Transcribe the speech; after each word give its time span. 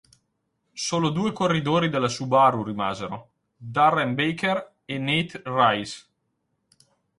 Solo 0.73 1.09
due 1.09 1.31
corridori 1.31 1.87
della 1.89 2.07
Subaru 2.07 2.63
rimasero, 2.63 3.33
Darren 3.55 4.15
Baker 4.15 4.77
e 4.83 4.97
Nate 4.97 5.43
Reiss. 5.45 6.09